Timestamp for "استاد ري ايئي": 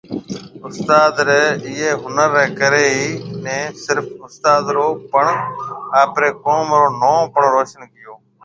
0.67-1.89